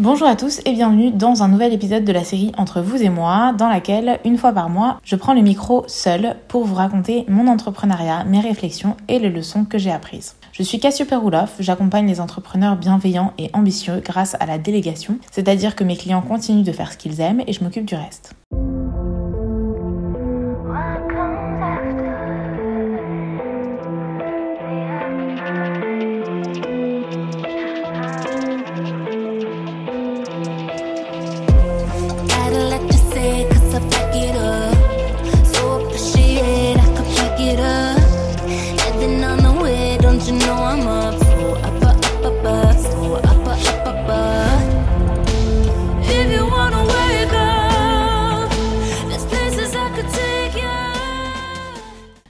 [0.00, 3.10] Bonjour à tous et bienvenue dans un nouvel épisode de la série Entre vous et
[3.10, 7.26] moi, dans laquelle, une fois par mois, je prends le micro seul pour vous raconter
[7.28, 10.36] mon entrepreneuriat, mes réflexions et les leçons que j'ai apprises.
[10.52, 15.76] Je suis Cassiope Rouloff, j'accompagne les entrepreneurs bienveillants et ambitieux grâce à la délégation, c'est-à-dire
[15.76, 18.34] que mes clients continuent de faire ce qu'ils aiment et je m'occupe du reste.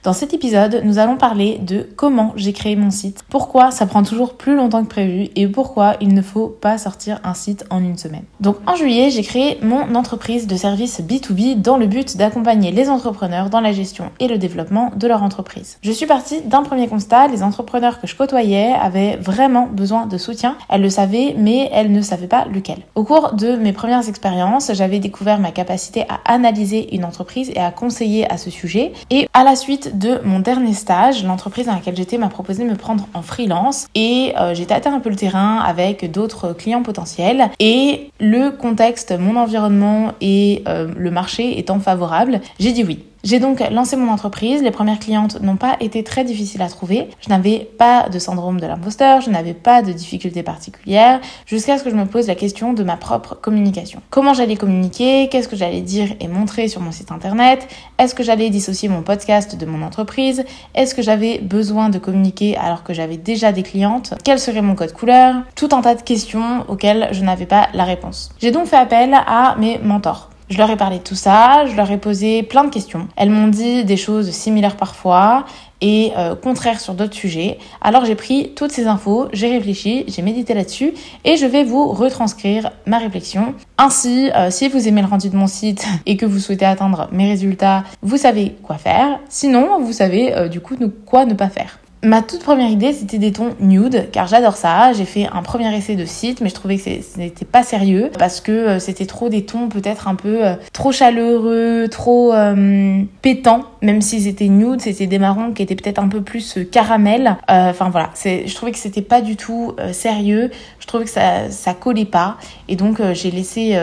[0.03, 4.01] Dans cet épisode, nous allons parler de comment j'ai créé mon site, pourquoi ça prend
[4.01, 7.83] toujours plus longtemps que prévu et pourquoi il ne faut pas sortir un site en
[7.83, 8.23] une semaine.
[8.39, 12.89] Donc en juillet, j'ai créé mon entreprise de services B2B dans le but d'accompagner les
[12.89, 15.77] entrepreneurs dans la gestion et le développement de leur entreprise.
[15.83, 20.17] Je suis partie d'un premier constat, les entrepreneurs que je côtoyais avaient vraiment besoin de
[20.17, 20.57] soutien.
[20.67, 22.79] Elles le savaient, mais elles ne savaient pas lequel.
[22.95, 27.59] Au cours de mes premières expériences, j'avais découvert ma capacité à analyser une entreprise et
[27.59, 28.93] à conseiller à ce sujet.
[29.11, 32.69] Et à la suite de mon dernier stage, l'entreprise dans laquelle j'étais m'a proposé de
[32.69, 36.83] me prendre en freelance et euh, j'ai tâté un peu le terrain avec d'autres clients
[36.83, 42.99] potentiels et le contexte, mon environnement et euh, le marché étant favorable, j'ai dit oui.
[43.23, 44.63] J'ai donc lancé mon entreprise.
[44.63, 47.09] Les premières clientes n'ont pas été très difficiles à trouver.
[47.19, 51.83] Je n'avais pas de syndrome de l'imposteur, je n'avais pas de difficultés particulières, jusqu'à ce
[51.83, 54.01] que je me pose la question de ma propre communication.
[54.09, 55.29] Comment j'allais communiquer?
[55.29, 57.67] Qu'est-ce que j'allais dire et montrer sur mon site internet?
[57.99, 60.43] Est-ce que j'allais dissocier mon podcast de mon entreprise?
[60.73, 64.15] Est-ce que j'avais besoin de communiquer alors que j'avais déjà des clientes?
[64.23, 65.35] Quel serait mon code couleur?
[65.55, 68.31] Tout un tas de questions auxquelles je n'avais pas la réponse.
[68.39, 70.29] J'ai donc fait appel à mes mentors.
[70.51, 73.07] Je leur ai parlé de tout ça, je leur ai posé plein de questions.
[73.15, 75.45] Elles m'ont dit des choses similaires parfois
[75.79, 77.57] et euh, contraires sur d'autres sujets.
[77.79, 81.93] Alors j'ai pris toutes ces infos, j'ai réfléchi, j'ai médité là-dessus et je vais vous
[81.93, 83.55] retranscrire ma réflexion.
[83.77, 87.07] Ainsi, euh, si vous aimez le rendu de mon site et que vous souhaitez atteindre
[87.13, 89.21] mes résultats, vous savez quoi faire.
[89.29, 90.75] Sinon, vous savez euh, du coup
[91.05, 91.79] quoi ne pas faire.
[92.03, 94.91] Ma toute première idée, c'était des tons nude, car j'adore ça.
[94.93, 98.09] J'ai fait un premier essai de site, mais je trouvais que ce n'était pas sérieux,
[98.17, 103.03] parce que euh, c'était trop des tons peut-être un peu euh, trop chaleureux, trop euh,
[103.21, 103.65] pétants.
[103.83, 107.37] Même si c'était nude, c'était des marrons qui étaient peut-être un peu plus caramel.
[107.47, 110.51] Enfin voilà, je trouvais que c'était pas du tout sérieux.
[110.79, 112.37] Je trouvais que ça, ça collait pas.
[112.67, 113.75] Et donc j'ai laissé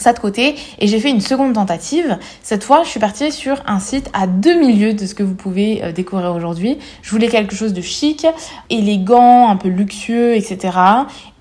[0.00, 2.18] ça de côté et j'ai fait une seconde tentative.
[2.42, 5.34] Cette fois, je suis partie sur un site à deux milieux de ce que vous
[5.34, 6.78] pouvez euh, découvrir aujourd'hui.
[7.02, 8.26] Je voulais quelque chose de chic,
[8.68, 10.76] élégant, un peu luxueux, etc.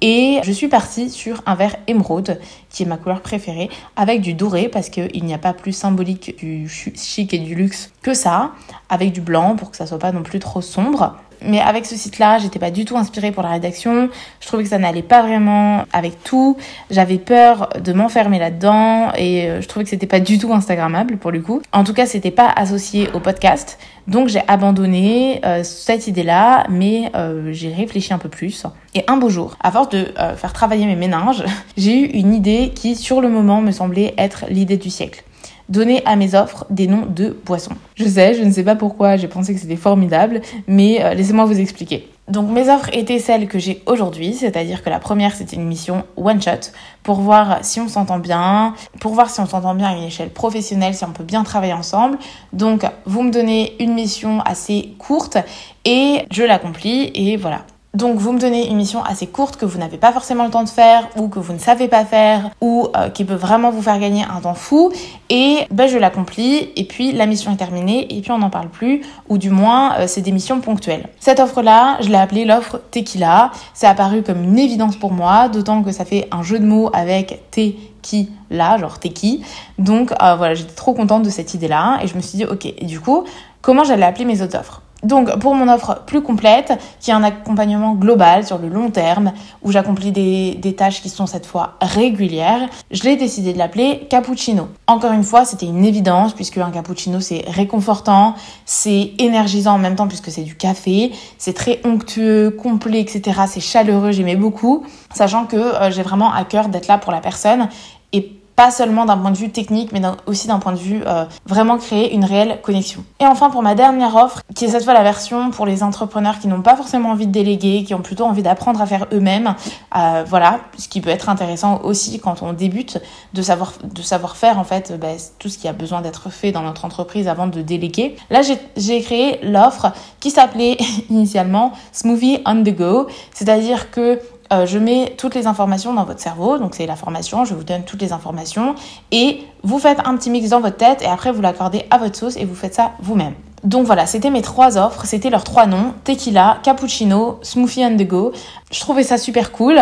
[0.02, 2.40] Et je suis partie sur un vert émeraude,
[2.70, 6.38] qui est ma couleur préférée, avec du doré, parce qu'il n'y a pas plus symbolique
[6.40, 8.53] du chic et du luxe que ça,
[8.90, 11.18] avec du blanc pour que ça soit pas non plus trop sombre.
[11.42, 14.10] Mais avec ce site-là, j'étais pas du tout inspirée pour la rédaction.
[14.40, 16.58] Je trouvais que ça n'allait pas vraiment avec tout.
[16.90, 21.18] J'avais peur de m'enfermer là-dedans et euh, je trouvais que c'était pas du tout instagrammable
[21.18, 21.62] pour le coup.
[21.72, 23.80] En tout cas, c'était pas associé au podcast.
[24.08, 28.66] Donc j'ai abandonné euh, cette idée-là, mais euh, j'ai réfléchi un peu plus.
[28.96, 31.44] Et un beau jour, à force de faire travailler mes méninges,
[31.78, 35.24] j'ai eu une idée qui, sur le moment, me semblait être l'idée du siècle
[35.69, 37.75] donner à mes offres des noms de boissons.
[37.96, 41.46] Je sais, je ne sais pas pourquoi j'ai pensé que c'était formidable, mais euh, laissez-moi
[41.46, 42.09] vous expliquer.
[42.28, 46.03] Donc mes offres étaient celles que j'ai aujourd'hui, c'est-à-dire que la première c'était une mission
[46.16, 46.72] one shot
[47.02, 50.29] pour voir si on s'entend bien, pour voir si on s'entend bien à une échelle
[50.29, 52.19] professionnelle, si on peut bien travailler ensemble.
[52.53, 55.38] Donc vous me donnez une mission assez courte
[55.85, 57.66] et je l'accomplis et voilà.
[57.96, 60.64] Donc vous me donnez une mission assez courte que vous n'avez pas forcément le temps
[60.64, 63.82] de faire ou que vous ne savez pas faire ou euh, qui peut vraiment vous
[63.82, 64.92] faire gagner un temps fou
[65.32, 68.70] et ben je l'accomplis et puis la mission est terminée et puis on n'en parle
[68.70, 71.10] plus ou du moins euh, c'est des missions ponctuelles.
[71.20, 73.50] Cette offre là, je l'ai appelée l'offre Tequila.
[73.74, 76.92] C'est apparu comme une évidence pour moi, d'autant que ça fait un jeu de mots
[76.94, 79.44] avec Tequila, genre Teki.
[79.80, 82.46] Donc euh, voilà, j'étais trop contente de cette idée là et je me suis dit
[82.46, 83.24] ok, du coup,
[83.64, 84.84] comment j'allais appeler mes autres offres?
[85.03, 89.31] Donc pour mon offre plus complète, qui est un accompagnement global sur le long terme,
[89.63, 94.67] où j'accomplis des, tâches qui sont cette fois régulières, je l'ai décidé de l'appeler cappuccino.
[94.87, 98.35] Encore une fois, c'était une évidence, puisque un cappuccino c'est réconfortant,
[98.66, 103.41] c'est énergisant en même temps puisque c'est du café, c'est très onctueux, complet, etc.
[103.47, 107.19] C'est chaleureux, j'aimais beaucoup, sachant que euh, j'ai vraiment à cœur d'être là pour la
[107.19, 107.69] personne
[108.13, 111.23] et pas seulement d'un point de vue technique, mais aussi d'un point de vue euh,
[111.46, 113.05] vraiment créer une réelle connexion.
[113.22, 116.38] Et enfin, pour ma dernière offre, qui est cette fois la version pour les entrepreneurs
[116.38, 119.56] qui n'ont pas forcément envie de déléguer, qui ont plutôt envie d'apprendre à faire eux-mêmes,
[119.96, 123.00] euh, voilà, ce qui peut être intéressant aussi quand on débute,
[123.34, 126.84] de savoir, faire en fait bah, tout ce qui a besoin d'être fait dans notre
[126.84, 128.17] entreprise avant de déléguer.
[128.29, 128.41] Là,
[128.76, 130.76] j'ai créé l'offre qui s'appelait
[131.09, 134.20] initialement Smoothie on the Go, c'est-à-dire que
[134.52, 137.64] euh, je mets toutes les informations dans votre cerveau, donc c'est la formation, je vous
[137.64, 138.76] donne toutes les informations,
[139.11, 142.17] et vous faites un petit mix dans votre tête, et après vous l'accordez à votre
[142.17, 143.35] sauce, et vous faites ça vous-même.
[143.64, 148.08] Donc voilà, c'était mes trois offres, c'était leurs trois noms, tequila, cappuccino, smoothie on the
[148.08, 148.32] go.
[148.72, 149.82] Je trouvais ça super cool.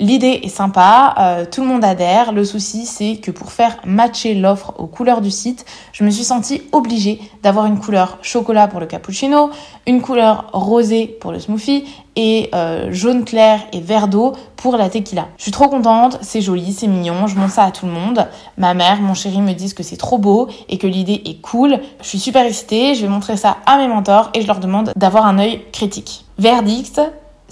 [0.00, 2.32] L'idée est sympa, euh, tout le monde adhère.
[2.32, 6.24] Le souci, c'est que pour faire matcher l'offre aux couleurs du site, je me suis
[6.24, 9.50] sentie obligée d'avoir une couleur chocolat pour le cappuccino,
[9.86, 11.84] une couleur rosée pour le smoothie
[12.16, 15.28] et euh, jaune clair et vert d'eau pour la tequila.
[15.36, 18.26] Je suis trop contente, c'est joli, c'est mignon, je montre ça à tout le monde.
[18.58, 21.78] Ma mère, mon chéri me disent que c'est trop beau et que l'idée est cool.
[22.02, 24.92] Je suis super excitée, je vais montrer ça à mes mentors et je leur demande
[24.96, 26.24] d'avoir un œil critique.
[26.38, 27.00] Verdict,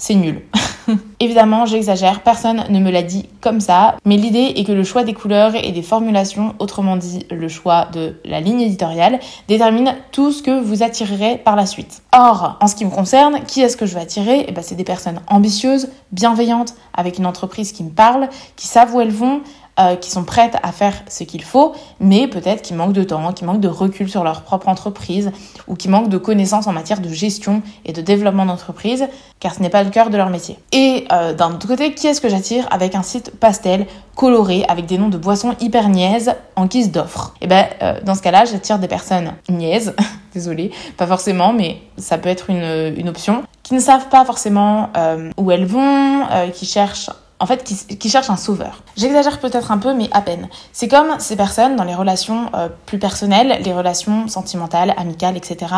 [0.03, 0.41] c'est nul.
[1.21, 5.05] Évidemment, j'exagère, personne ne me l'a dit comme ça, mais l'idée est que le choix
[5.05, 10.33] des couleurs et des formulations, autrement dit le choix de la ligne éditoriale, détermine tout
[10.33, 12.01] ce que vous attirerez par la suite.
[12.11, 14.43] Or, en ce qui me concerne, qui est-ce que je veux attirer?
[14.45, 18.27] Eh ben, C'est des personnes ambitieuses, bienveillantes, avec une entreprise qui me parle,
[18.57, 19.39] qui savent où elles vont,
[19.79, 23.33] euh, qui sont prêtes à faire ce qu'il faut, mais peut-être qui manquent de temps,
[23.33, 25.31] qui manquent de recul sur leur propre entreprise
[25.67, 29.07] ou qui manquent de connaissances en matière de gestion et de développement d'entreprise,
[29.39, 30.59] car ce n'est pas le cœur de leur métier.
[30.73, 34.85] Et euh, d'un autre côté, qui est-ce que j'attire avec un site pastel coloré avec
[34.85, 37.33] des noms de boissons hyper niaises en guise d'offre?
[37.41, 39.95] Et eh ben euh, dans ce cas-là, j'attire des personnes niaises,
[40.35, 44.89] désolée, pas forcément, mais ça peut être une, une option, qui ne savent pas forcément
[45.37, 47.09] où elles vont, qui cherchent
[47.39, 48.83] en fait, qui, cherchent un sauveur.
[48.95, 50.47] J'exagère peut-être un peu, mais à peine.
[50.71, 55.73] C'est comme ces personnes dans les relations euh, plus personnelles, les relations sentimentales, amicales, etc.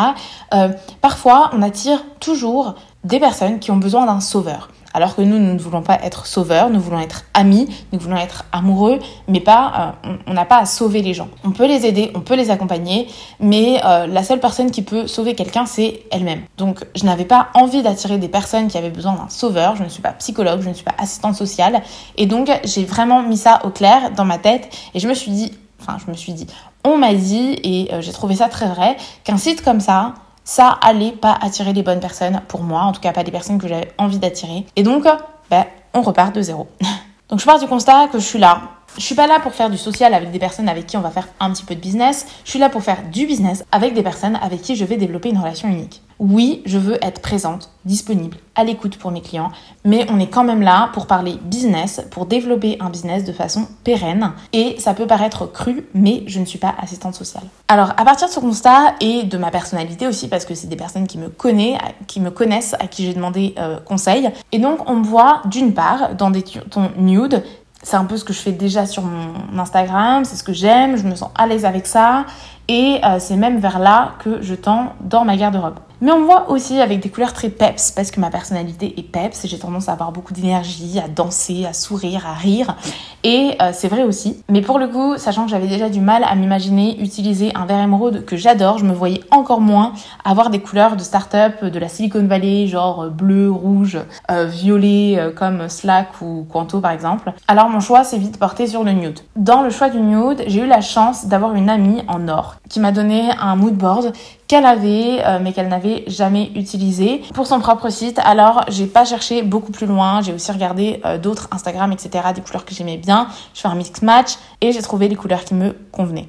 [0.54, 0.68] Euh,
[1.00, 4.68] parfois, on attire toujours des personnes qui ont besoin d'un sauveur.
[4.96, 8.16] Alors que nous, nous ne voulons pas être sauveurs, nous voulons être amis, nous voulons
[8.16, 8.98] être amoureux,
[9.28, 11.28] mais pas, euh, on n'a pas à sauver les gens.
[11.44, 13.06] On peut les aider, on peut les accompagner,
[13.38, 16.40] mais euh, la seule personne qui peut sauver quelqu'un, c'est elle-même.
[16.56, 19.76] Donc, je n'avais pas envie d'attirer des personnes qui avaient besoin d'un sauveur.
[19.76, 21.82] Je ne suis pas psychologue, je ne suis pas assistante sociale,
[22.16, 25.30] et donc j'ai vraiment mis ça au clair dans ma tête, et je me suis
[25.30, 26.46] dit, enfin, je me suis dit,
[26.84, 30.14] on m'a dit, et euh, j'ai trouvé ça très vrai, qu'un site comme ça,
[30.46, 33.58] ça allait pas attirer les bonnes personnes pour moi, en tout cas pas des personnes
[33.58, 34.64] que j'avais envie d'attirer.
[34.76, 35.04] Et donc,
[35.50, 36.68] ben, on repart de zéro.
[37.28, 38.62] donc je pars du constat que je suis là.
[38.96, 41.10] Je suis pas là pour faire du social avec des personnes avec qui on va
[41.10, 42.26] faire un petit peu de business.
[42.44, 45.28] Je suis là pour faire du business avec des personnes avec qui je vais développer
[45.28, 46.00] une relation unique.
[46.18, 49.50] Oui, je veux être présente, disponible, à l'écoute pour mes clients,
[49.84, 53.68] mais on est quand même là pour parler business, pour développer un business de façon
[53.84, 54.32] pérenne.
[54.54, 57.44] Et ça peut paraître cru, mais je ne suis pas assistante sociale.
[57.68, 60.76] Alors, à partir de ce constat et de ma personnalité aussi, parce que c'est des
[60.76, 64.30] personnes qui me connaissent, qui me connaissent, à qui j'ai demandé euh, conseil.
[64.52, 67.42] Et donc, on me voit d'une part dans des tons nude,
[67.82, 70.96] c'est un peu ce que je fais déjà sur mon Instagram, c'est ce que j'aime,
[70.96, 72.24] je me sens à l'aise avec ça
[72.66, 75.76] et euh, c'est même vers là que je tends dans ma garde-robe.
[76.02, 79.02] Mais on me voit aussi avec des couleurs très peps parce que ma personnalité est
[79.02, 82.76] peps j'ai tendance à avoir beaucoup d'énergie, à danser, à sourire, à rire.
[83.24, 84.42] Et euh, c'est vrai aussi.
[84.48, 87.82] Mais pour le coup, sachant que j'avais déjà du mal à m'imaginer utiliser un verre
[87.82, 89.92] émeraude que j'adore, je me voyais encore moins
[90.24, 93.98] avoir des couleurs de start-up de la Silicon Valley, genre euh, bleu, rouge,
[94.30, 97.32] euh, violet comme Slack ou Quanto par exemple.
[97.48, 99.20] Alors mon choix s'est vite porté sur le nude.
[99.34, 102.80] Dans le choix du nude, j'ai eu la chance d'avoir une amie en or qui
[102.80, 104.12] m'a donné un mood board
[104.46, 108.18] qu'elle avait mais qu'elle n'avait jamais utilisé pour son propre site.
[108.24, 112.40] Alors j'ai pas cherché beaucoup plus loin, j'ai aussi regardé euh, d'autres Instagram etc des
[112.40, 113.28] couleurs que j'aimais bien.
[113.54, 116.28] Je fais un mix match et j'ai trouvé les couleurs qui me convenaient.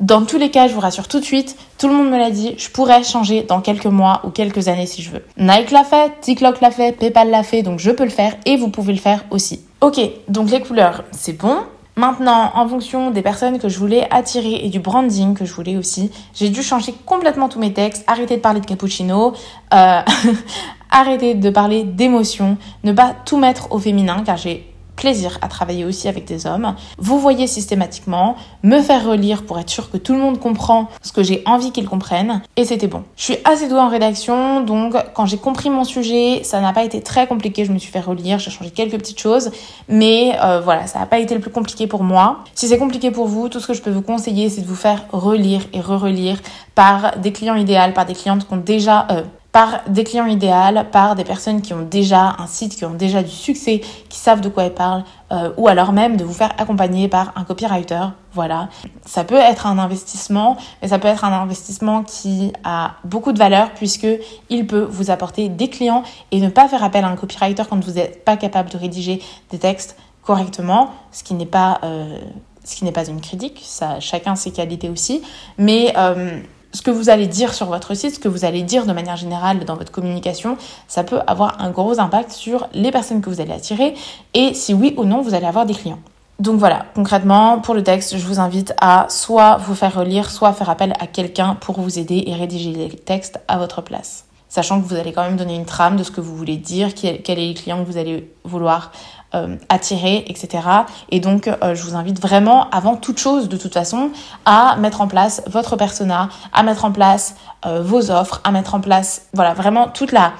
[0.00, 2.30] Dans tous les cas, je vous rassure tout de suite, tout le monde me l'a
[2.30, 5.22] dit, je pourrais changer dans quelques mois ou quelques années si je veux.
[5.36, 8.56] Nike l'a fait, TikTok l'a fait, PayPal l'a fait, donc je peux le faire et
[8.56, 9.60] vous pouvez le faire aussi.
[9.82, 11.58] Ok, donc les couleurs, c'est bon.
[12.00, 15.76] Maintenant, en fonction des personnes que je voulais attirer et du branding que je voulais
[15.76, 19.34] aussi, j'ai dû changer complètement tous mes textes, arrêter de parler de cappuccino,
[19.74, 20.00] euh,
[20.90, 24.69] arrêter de parler d'émotion, ne pas tout mettre au féminin car j'ai
[25.00, 26.74] plaisir à travailler aussi avec des hommes.
[26.98, 31.10] Vous voyez systématiquement, me faire relire pour être sûr que tout le monde comprend ce
[31.10, 32.42] que j'ai envie qu'ils comprennent.
[32.56, 33.02] Et c'était bon.
[33.16, 36.84] Je suis assez douée en rédaction, donc quand j'ai compris mon sujet, ça n'a pas
[36.84, 37.64] été très compliqué.
[37.64, 39.50] Je me suis fait relire, j'ai changé quelques petites choses.
[39.88, 42.44] Mais euh, voilà, ça n'a pas été le plus compliqué pour moi.
[42.54, 44.76] Si c'est compliqué pour vous, tout ce que je peux vous conseiller, c'est de vous
[44.76, 46.38] faire relire et re-relire
[46.74, 49.06] par des clients idéaux, par des clientes qui ont déjà...
[49.10, 52.94] Euh, par des clients idéaux, par des personnes qui ont déjà un site, qui ont
[52.94, 56.32] déjà du succès, qui savent de quoi ils parlent, euh, ou alors même de vous
[56.32, 58.06] faire accompagner par un copywriter.
[58.32, 58.68] Voilà,
[59.04, 63.38] ça peut être un investissement, mais ça peut être un investissement qui a beaucoup de
[63.38, 64.06] valeur puisque
[64.50, 67.84] il peut vous apporter des clients et ne pas faire appel à un copywriter quand
[67.84, 72.18] vous n'êtes pas capable de rédiger des textes correctement, ce qui n'est pas euh,
[72.62, 75.22] ce qui n'est pas une critique, ça chacun ses qualités aussi,
[75.58, 76.38] mais euh,
[76.72, 79.16] ce que vous allez dire sur votre site, ce que vous allez dire de manière
[79.16, 80.56] générale dans votre communication,
[80.88, 83.94] ça peut avoir un gros impact sur les personnes que vous allez attirer
[84.34, 86.00] et si oui ou non vous allez avoir des clients.
[86.38, 90.54] Donc voilà, concrètement, pour le texte, je vous invite à soit vous faire relire, soit
[90.54, 94.24] faire appel à quelqu'un pour vous aider et rédiger les textes à votre place.
[94.48, 96.94] Sachant que vous allez quand même donner une trame de ce que vous voulez dire,
[96.94, 98.90] quel est les clients que vous allez vouloir
[99.34, 100.64] euh, attirer, etc.
[101.10, 104.10] Et donc, euh, je vous invite vraiment, avant toute chose, de toute façon,
[104.44, 108.74] à mettre en place votre persona, à mettre en place euh, vos offres, à mettre
[108.74, 110.32] en place, voilà, vraiment toute la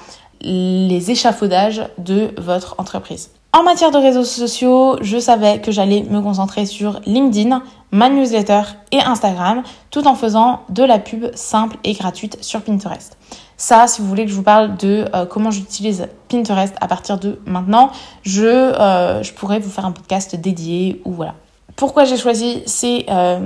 [0.43, 3.29] les échafaudages de votre entreprise.
[3.53, 8.61] En matière de réseaux sociaux, je savais que j'allais me concentrer sur LinkedIn, ma newsletter
[8.93, 13.17] et Instagram, tout en faisant de la pub simple et gratuite sur Pinterest.
[13.61, 17.19] Ça, si vous voulez que je vous parle de euh, comment j'utilise Pinterest à partir
[17.19, 17.91] de maintenant,
[18.23, 21.35] je, euh, je pourrais vous faire un podcast dédié ou voilà.
[21.75, 23.39] Pourquoi j'ai choisi ces euh,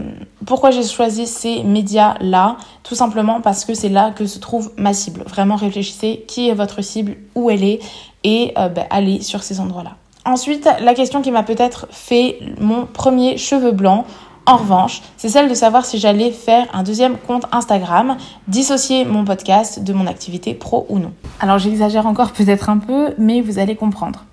[0.45, 4.72] pourquoi j'ai choisi ces médias là Tout simplement parce que c'est là que se trouve
[4.77, 5.22] ma cible.
[5.27, 7.81] Vraiment réfléchissez qui est votre cible, où elle est
[8.24, 9.98] et ben, allez sur ces endroits là.
[10.24, 14.05] Ensuite, la question qui m'a peut-être fait mon premier cheveu blanc
[14.48, 19.25] en revanche, c'est celle de savoir si j'allais faire un deuxième compte Instagram, dissocier mon
[19.25, 21.14] podcast de mon activité pro ou non.
[21.40, 24.25] Alors j'exagère encore peut-être un peu, mais vous allez comprendre.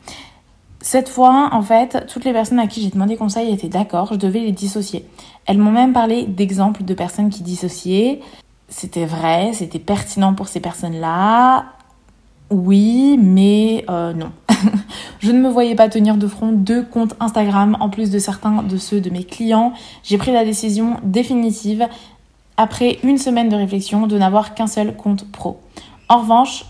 [0.83, 4.19] Cette fois, en fait, toutes les personnes à qui j'ai demandé conseil étaient d'accord, je
[4.19, 5.07] devais les dissocier.
[5.47, 8.21] Elles m'ont même parlé d'exemples de personnes qui dissociaient.
[8.69, 11.66] C'était vrai, c'était pertinent pour ces personnes-là.
[12.52, 14.30] Oui, mais euh, non.
[15.21, 18.62] je ne me voyais pas tenir de front deux comptes Instagram en plus de certains
[18.62, 19.73] de ceux de mes clients.
[20.02, 21.88] J'ai pris la décision définitive,
[22.59, 25.61] après une semaine de réflexion, de n'avoir qu'un seul compte pro.
[26.11, 26.66] En revanche,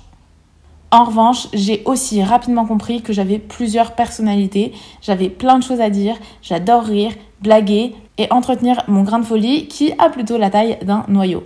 [0.92, 5.90] en revanche, j'ai aussi rapidement compris que j'avais plusieurs personnalités, j'avais plein de choses à
[5.90, 7.10] dire, j'adore rire,
[7.40, 11.42] blaguer et entretenir mon grain de folie qui a plutôt la taille d'un noyau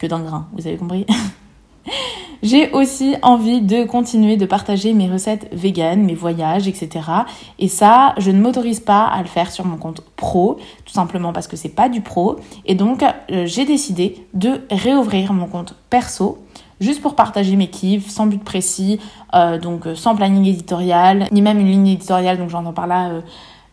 [0.00, 1.06] que d'un grain, vous avez compris?
[2.42, 6.88] J'ai aussi envie de continuer de partager mes recettes véganes, mes voyages, etc.
[7.58, 10.56] Et ça, je ne m'autorise pas à le faire sur mon compte pro,
[10.86, 12.36] tout simplement parce que c'est pas du pro.
[12.64, 16.38] Et donc, euh, j'ai décidé de réouvrir mon compte perso
[16.80, 18.98] juste pour partager mes kiffs, sans but précis,
[19.34, 23.20] euh, donc euh, sans planning éditorial, ni même une ligne éditoriale, donc j'entends par là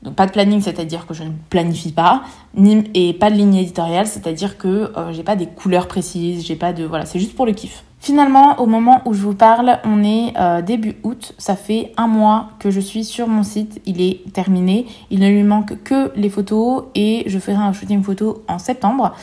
[0.03, 2.21] donc pas de planning, c'est-à-dire que je ne planifie pas,
[2.53, 6.74] ni, et pas de ligne éditoriale, c'est-à-dire que j'ai pas des couleurs précises, j'ai pas
[6.74, 7.83] de voilà, c'est juste pour le kiff.
[8.00, 12.08] Finalement, au moment où je vous parle, on est euh, début août, ça fait un
[12.08, 16.12] mois que je suis sur mon site, il est terminé, il ne lui manque que
[16.16, 19.13] les photos et je ferai un shooting photo en septembre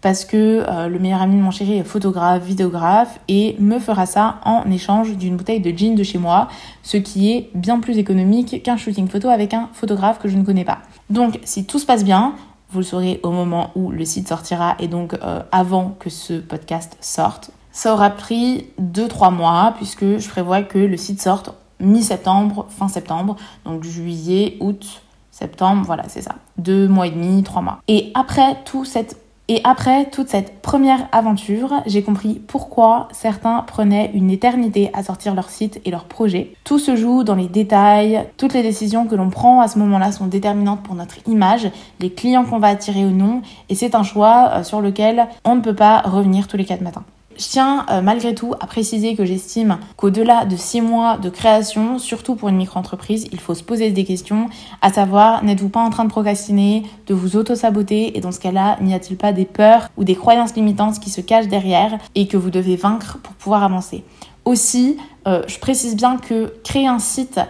[0.00, 4.06] parce que euh, le meilleur ami de mon chéri est photographe, vidéographe et me fera
[4.06, 6.48] ça en échange d'une bouteille de gin de chez moi,
[6.82, 10.44] ce qui est bien plus économique qu'un shooting photo avec un photographe que je ne
[10.44, 10.78] connais pas.
[11.10, 12.34] Donc si tout se passe bien,
[12.70, 16.34] vous le saurez au moment où le site sortira et donc euh, avant que ce
[16.34, 17.50] podcast sorte.
[17.72, 23.36] Ça aura pris 2-3 mois puisque je prévois que le site sorte mi-septembre, fin septembre,
[23.64, 26.34] donc juillet, août, septembre, voilà c'est ça.
[26.58, 27.80] Deux mois et demi, trois mois.
[27.88, 29.16] Et après tout cette
[29.52, 35.34] et après toute cette première aventure, j'ai compris pourquoi certains prenaient une éternité à sortir
[35.34, 36.52] leur site et leur projet.
[36.62, 40.12] Tout se joue dans les détails, toutes les décisions que l'on prend à ce moment-là
[40.12, 44.04] sont déterminantes pour notre image, les clients qu'on va attirer ou non, et c'est un
[44.04, 47.02] choix euh, sur lequel on ne peut pas revenir tous les quatre matins.
[47.36, 51.98] Je tiens euh, malgré tout à préciser que j'estime qu'au-delà de 6 mois de création,
[51.98, 54.48] surtout pour une micro-entreprise, il faut se poser des questions,
[54.82, 58.78] à savoir n'êtes-vous pas en train de procrastiner, de vous auto-saboter et dans ce cas-là,
[58.82, 62.36] n'y a-t-il pas des peurs ou des croyances limitantes qui se cachent derrière et que
[62.36, 64.04] vous devez vaincre pour pouvoir avancer?
[64.44, 64.96] Aussi,
[65.28, 67.40] euh, je précise bien que créer un site,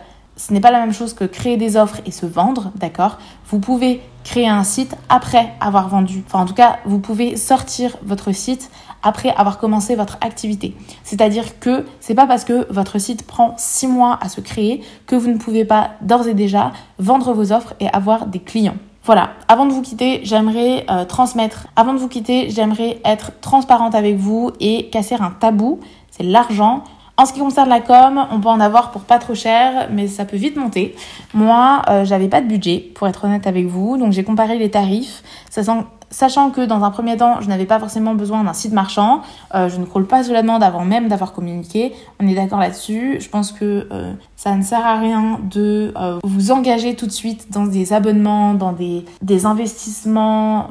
[0.40, 3.18] ce n'est pas la même chose que créer des offres et se vendre, d'accord?
[3.50, 6.24] Vous pouvez créer un site après avoir vendu.
[6.26, 8.70] Enfin, en tout cas, vous pouvez sortir votre site
[9.02, 10.74] après avoir commencé votre activité.
[11.04, 15.14] C'est-à-dire que c'est pas parce que votre site prend six mois à se créer que
[15.14, 18.76] vous ne pouvez pas d'ores et déjà vendre vos offres et avoir des clients.
[19.04, 23.94] Voilà, avant de vous quitter, j'aimerais euh, transmettre, avant de vous quitter, j'aimerais être transparente
[23.94, 25.80] avec vous et casser un tabou,
[26.10, 26.84] c'est l'argent.
[27.20, 30.08] En ce qui concerne la com, on peut en avoir pour pas trop cher, mais
[30.08, 30.96] ça peut vite monter.
[31.34, 34.70] Moi, euh, j'avais pas de budget, pour être honnête avec vous, donc j'ai comparé les
[34.70, 39.20] tarifs, sachant que dans un premier temps, je n'avais pas forcément besoin d'un site marchand,
[39.54, 41.92] euh, je ne croule pas sous la demande avant même d'avoir communiqué.
[42.20, 43.18] On est d'accord là-dessus.
[43.20, 45.92] Je pense que euh, ça ne sert à rien de
[46.24, 50.68] vous engager tout de suite dans des abonnements, dans des investissements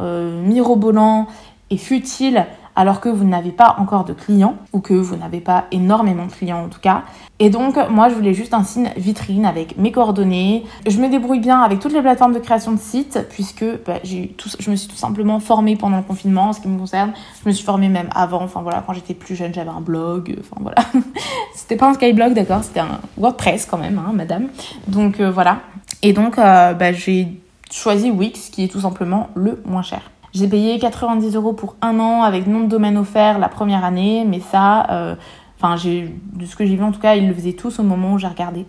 [0.47, 1.27] mirobolants
[1.69, 2.47] et futiles
[2.79, 6.31] alors que vous n'avez pas encore de clients ou que vous n'avez pas énormément de
[6.31, 7.03] clients en tout cas.
[7.39, 10.63] Et donc moi je voulais juste un signe vitrine avec mes coordonnées.
[10.87, 14.69] Je me débrouille bien avec toutes les plateformes de création de sites puisque bah, je
[14.71, 17.11] me suis tout simplement formée pendant le confinement en ce qui me concerne.
[17.43, 20.37] Je me suis formée même avant, enfin voilà, quand j'étais plus jeune j'avais un blog,
[20.39, 20.77] enfin voilà.
[21.55, 24.47] c'était pas un skyblog d'accord, c'était un WordPress quand même, hein, madame.
[24.87, 25.57] Donc euh, voilà.
[26.01, 27.27] Et donc euh, bah, j'ai
[27.69, 29.99] choisi Wix qui est tout simplement le moins cher.
[30.33, 34.25] J'ai payé 90 euros pour un an avec nom de domaine offert la première année,
[34.27, 35.15] mais ça, euh,
[35.57, 38.13] enfin, de ce que j'ai vu en tout cas, ils le faisaient tous au moment
[38.13, 38.65] où j'ai regardé.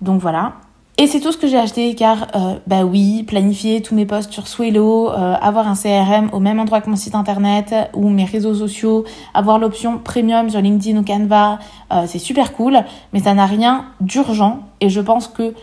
[0.00, 0.54] Donc voilà.
[0.96, 4.32] Et c'est tout ce que j'ai acheté car, euh, bah oui, planifier tous mes posts
[4.32, 8.24] sur Swello, euh, avoir un CRM au même endroit que mon site internet ou mes
[8.24, 9.04] réseaux sociaux,
[9.34, 11.58] avoir l'option premium sur LinkedIn ou Canva,
[12.06, 12.78] c'est super cool,
[13.12, 15.54] mais ça n'a rien d'urgent et je pense que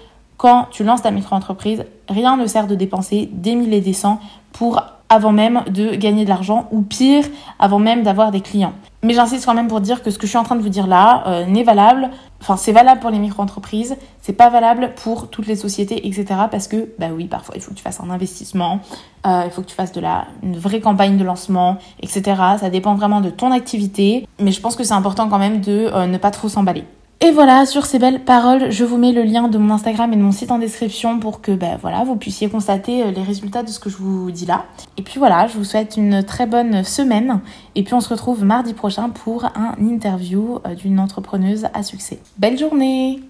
[0.41, 4.19] quand tu lances ta micro-entreprise, rien ne sert de dépenser des milliers et des cents
[4.53, 7.25] pour avant même de gagner de l'argent ou pire,
[7.59, 8.73] avant même d'avoir des clients.
[9.03, 10.69] Mais j'insiste quand même pour dire que ce que je suis en train de vous
[10.69, 12.09] dire là euh, n'est valable,
[12.41, 16.25] enfin c'est valable pour les micro-entreprises, c'est pas valable pour toutes les sociétés, etc.
[16.49, 18.79] Parce que, bah oui, parfois il faut que tu fasses un investissement,
[19.27, 22.23] euh, il faut que tu fasses de la, une vraie campagne de lancement, etc.
[22.59, 25.91] Ça dépend vraiment de ton activité, mais je pense que c'est important quand même de
[25.93, 26.85] euh, ne pas trop s'emballer.
[27.23, 30.15] Et voilà, sur ces belles paroles, je vous mets le lien de mon Instagram et
[30.15, 33.61] de mon site en description pour que ben, voilà, vous puissiez constater euh, les résultats
[33.61, 34.65] de ce que je vous dis là.
[34.97, 37.41] Et puis voilà, je vous souhaite une très bonne semaine.
[37.75, 42.17] Et puis on se retrouve mardi prochain pour un interview euh, d'une entrepreneuse à succès.
[42.39, 43.21] Belle journée